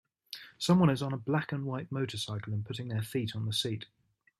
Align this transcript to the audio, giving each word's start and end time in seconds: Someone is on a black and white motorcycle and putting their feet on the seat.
Someone 0.57 0.89
is 0.89 1.03
on 1.03 1.13
a 1.13 1.17
black 1.17 1.51
and 1.51 1.63
white 1.63 1.91
motorcycle 1.91 2.53
and 2.53 2.65
putting 2.65 2.87
their 2.87 3.03
feet 3.03 3.35
on 3.35 3.45
the 3.45 3.53
seat. 3.53 3.85